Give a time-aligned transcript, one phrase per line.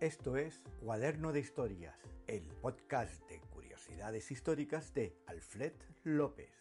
[0.00, 1.96] Esto es Cuaderno de Historias,
[2.28, 5.72] el podcast de curiosidades históricas de Alfred
[6.04, 6.52] López.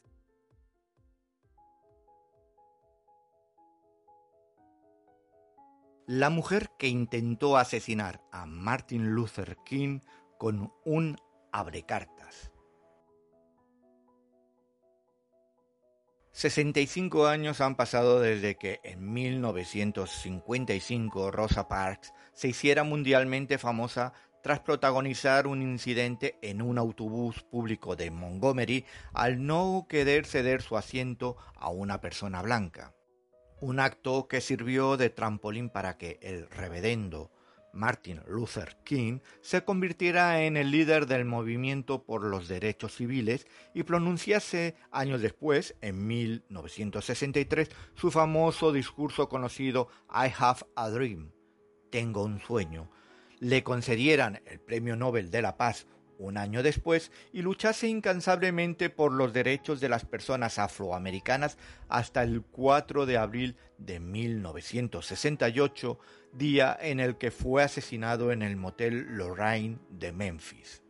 [6.08, 10.00] La mujer que intentó asesinar a Martin Luther King
[10.40, 11.16] con un
[11.52, 12.52] abrecartas.
[16.38, 24.14] 65 años han pasado desde que en 1955 Rosa Parks se hiciera mundialmente famosa
[24.44, 30.78] tras protagonizar un incidente en un autobús público de Montgomery al no querer ceder su
[30.78, 32.94] asiento a una persona blanca.
[33.60, 37.32] Un acto que sirvió de trampolín para que el reverendo
[37.78, 43.84] Martin Luther King se convirtiera en el líder del movimiento por los derechos civiles y
[43.84, 51.32] pronunciase años después, en 1963, su famoso discurso conocido I Have a Dream,
[51.92, 52.90] Tengo un sueño,
[53.40, 55.86] le concedieran el Premio Nobel de la Paz
[56.18, 61.58] un año después y luchase incansablemente por los derechos de las personas afroamericanas
[61.90, 66.00] hasta el 4 de abril de 1968,
[66.34, 70.87] día en el que fue asesinado en el motel Lorraine de Memphis.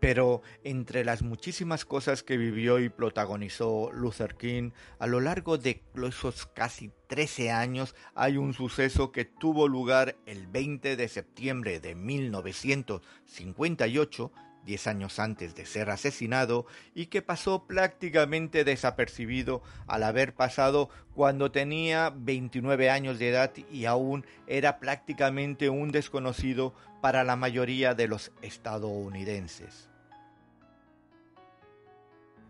[0.00, 5.82] Pero entre las muchísimas cosas que vivió y protagonizó Luther King, a lo largo de
[6.06, 11.94] esos casi 13 años hay un suceso que tuvo lugar el 20 de septiembre de
[11.94, 14.32] 1958,
[14.66, 21.50] 10 años antes de ser asesinado, y que pasó prácticamente desapercibido al haber pasado cuando
[21.50, 28.08] tenía 29 años de edad y aún era prácticamente un desconocido para la mayoría de
[28.08, 29.88] los estadounidenses.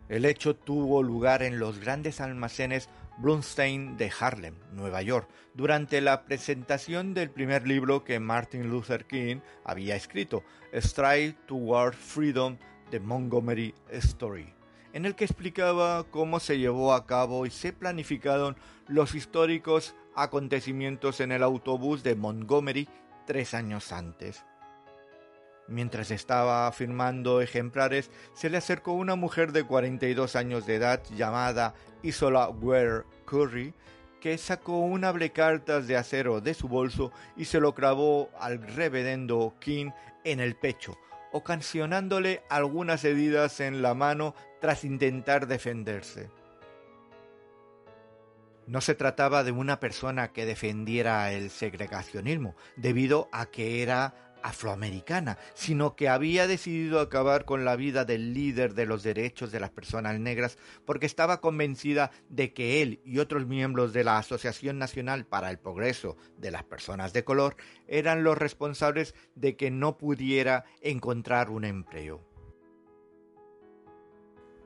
[0.08, 2.88] El hecho tuvo lugar en los grandes almacenes
[3.18, 9.40] Blumstein de Harlem, Nueva York, durante la presentación del primer libro que Martin Luther King
[9.64, 10.44] había escrito,
[10.74, 12.58] Stride Toward Freedom,
[12.90, 14.52] The Montgomery Story,
[14.92, 18.56] en el que explicaba cómo se llevó a cabo y se planificaron
[18.86, 22.88] los históricos acontecimientos en el autobús de Montgomery
[23.26, 24.44] tres años antes.
[25.68, 31.74] Mientras estaba firmando ejemplares, se le acercó una mujer de 42 años de edad llamada
[32.02, 33.74] Isola Ware Curry,
[34.20, 39.54] que sacó un abrecartas de acero de su bolso y se lo clavó al reverendo
[39.58, 39.90] King
[40.24, 40.98] en el pecho,
[41.32, 46.30] ocasionándole algunas heridas en la mano tras intentar defenderse.
[48.66, 55.38] No se trataba de una persona que defendiera el segregacionismo, debido a que era afroamericana,
[55.54, 59.70] sino que había decidido acabar con la vida del líder de los derechos de las
[59.70, 65.26] personas negras porque estaba convencida de que él y otros miembros de la Asociación Nacional
[65.26, 67.56] para el Progreso de las Personas de Color
[67.88, 72.22] eran los responsables de que no pudiera encontrar un empleo.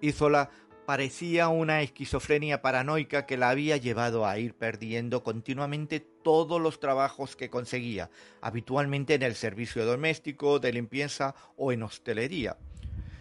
[0.03, 0.51] Izola
[0.91, 7.37] parecía una esquizofrenia paranoica que la había llevado a ir perdiendo continuamente todos los trabajos
[7.37, 12.57] que conseguía, habitualmente en el servicio doméstico, de limpieza o en hostelería.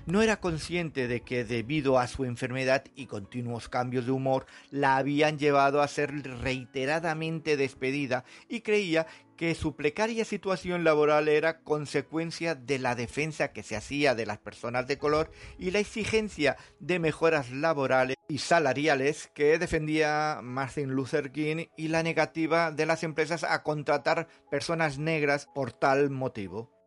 [0.09, 4.97] No era consciente de que debido a su enfermedad y continuos cambios de humor la
[4.97, 9.05] habían llevado a ser reiteradamente despedida y creía
[9.37, 14.39] que su precaria situación laboral era consecuencia de la defensa que se hacía de las
[14.39, 21.31] personas de color y la exigencia de mejoras laborales y salariales que defendía Martin Luther
[21.31, 26.78] King y la negativa de las empresas a contratar personas negras por tal motivo.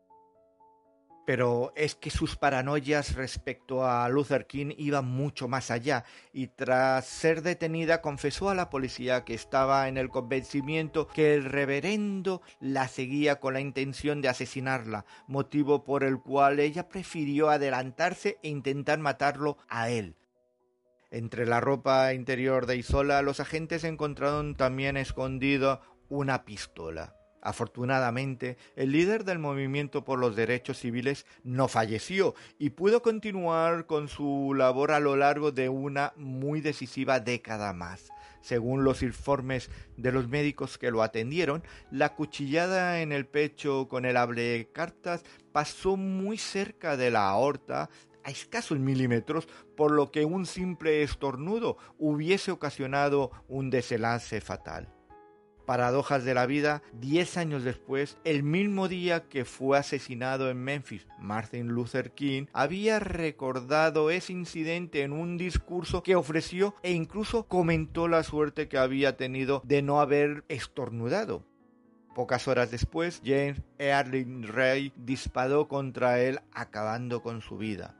[1.25, 7.07] Pero es que sus paranoias respecto a Luther King iban mucho más allá y tras
[7.07, 12.89] ser detenida confesó a la policía que estaba en el convencimiento que el reverendo la
[12.89, 18.99] seguía con la intención de asesinarla, motivo por el cual ella prefirió adelantarse e intentar
[18.99, 20.17] matarlo a él.
[21.13, 27.15] Entre la ropa interior de Isola los agentes encontraron también escondido una pistola.
[27.43, 34.06] Afortunadamente, el líder del movimiento por los derechos civiles no falleció y pudo continuar con
[34.06, 38.11] su labor a lo largo de una muy decisiva década más.
[38.43, 44.05] Según los informes de los médicos que lo atendieron, la cuchillada en el pecho con
[44.05, 47.91] el abre cartas pasó muy cerca de la aorta
[48.23, 54.88] a escasos milímetros, por lo que un simple estornudo hubiese ocasionado un desenlace fatal
[55.73, 61.07] paradojas de la vida, diez años después, el mismo día que fue asesinado en Memphis,
[61.19, 68.07] Martin Luther King había recordado ese incidente en un discurso que ofreció e incluso comentó
[68.07, 71.43] la suerte que había tenido de no haber estornudado.
[72.15, 77.97] Pocas horas después, James Erling Ray disparó contra él acabando con su vida.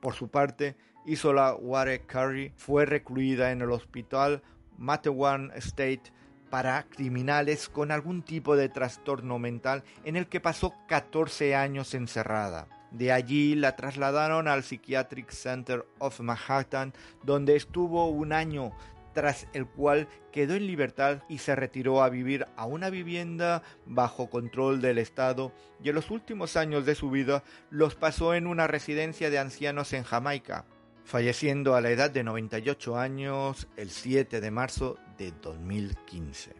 [0.00, 0.74] Por su parte,
[1.06, 4.42] Isola Ware Curry fue recluida en el hospital
[4.76, 6.18] Matewan State
[6.50, 12.68] para criminales con algún tipo de trastorno mental en el que pasó 14 años encerrada.
[12.90, 18.72] De allí la trasladaron al Psychiatric Center of Manhattan, donde estuvo un año,
[19.12, 24.30] tras el cual quedó en libertad y se retiró a vivir a una vivienda bajo
[24.30, 25.52] control del Estado
[25.82, 29.92] y en los últimos años de su vida los pasó en una residencia de ancianos
[29.92, 30.64] en Jamaica,
[31.08, 36.52] falleciendo a la edad de 98 años el 7 de marzo de 2015.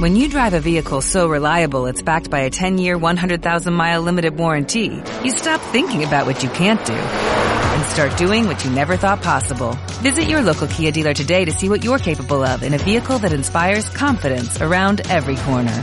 [0.00, 5.02] When you drive a vehicle so reliable it's backed by a 10-year, 100,000-mile limited warranty,
[5.22, 9.22] you stop thinking about what you can't do and start doing what you never thought
[9.22, 9.76] possible.
[10.02, 13.18] Visit your local Kia dealer today to see what you're capable of in a vehicle
[13.18, 15.82] that inspires confidence around every corner.